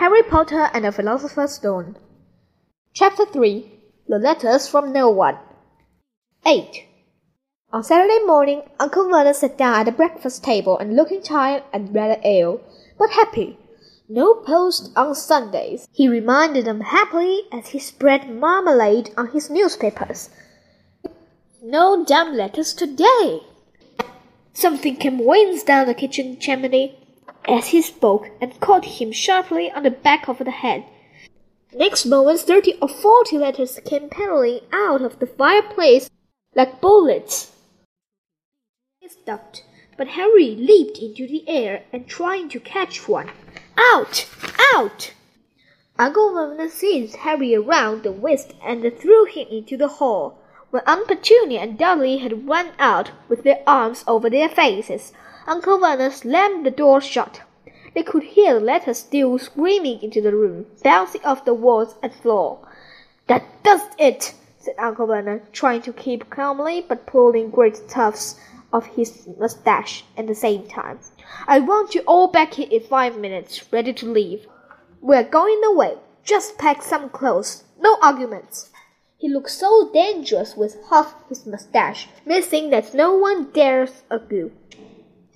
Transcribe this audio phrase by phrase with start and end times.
[0.00, 1.94] Harry Potter and the Philosopher's Stone.
[2.94, 3.70] Chapter 3
[4.08, 5.36] The Letters from No One.
[6.46, 6.86] 8.
[7.70, 11.94] On Saturday morning, Uncle Vernon sat down at the breakfast table and looking tired and
[11.94, 12.62] rather ill,
[12.96, 13.58] but happy.
[14.08, 20.30] No post on Sundays, he reminded them happily as he spread marmalade on his newspapers.
[21.62, 23.42] No damn letters today.
[24.54, 26.99] Something came wings down the kitchen chimney
[27.50, 30.84] as he spoke and caught him sharply on the back of the head.
[31.74, 36.08] Next moment, thirty or forty letters came pattering out of the fireplace
[36.54, 37.52] like bullets.
[39.00, 39.64] He stopped,
[39.96, 43.30] but Harry leaped into the air and trying to catch one.
[43.76, 44.28] Out!
[44.74, 45.12] Out!
[45.98, 50.38] Uncle Vernon seized Harry around the waist and threw him into the hall.
[50.70, 55.12] When Aunt Petunia and Dudley had run out with their arms over their faces,
[55.50, 57.40] Uncle Vernon slammed the door shut.
[57.92, 62.14] They could hear the letters still screaming into the room, bouncing off the walls and
[62.14, 62.60] floor.
[63.26, 68.38] That does it, said Uncle Vernon, trying to keep calmly but pulling great tufts
[68.72, 71.00] of his mustache at the same time.
[71.48, 74.46] I want you all back here in five minutes, ready to leave.
[75.00, 75.96] We're going away.
[76.22, 77.64] Just pack some clothes.
[77.80, 78.70] No arguments.
[79.18, 84.52] He looked so dangerous with half his mustache, missing that no one dares argue.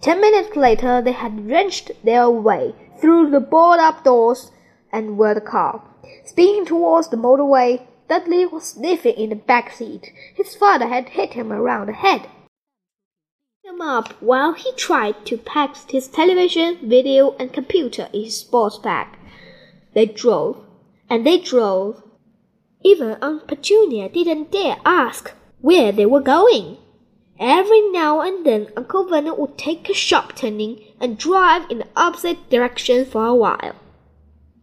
[0.00, 4.50] Ten minutes later, they had wrenched their way through the boarded up doors
[4.90, 5.82] and were the car.
[6.24, 10.10] Speeding towards the motorway, Dudley was sniffing in the back seat.
[10.34, 12.28] His father had hit him around the head.
[13.62, 18.78] Him up while he tried to pack his television, video, and computer in his sports
[18.78, 19.06] bag.
[19.94, 20.64] They drove,
[21.08, 22.02] and they drove,
[22.82, 26.78] even Aunt Petunia didn't dare ask where they were going.
[27.40, 31.86] Every now and then Uncle Vernon would take a sharp turning and drive in the
[31.96, 33.76] opposite direction for a while.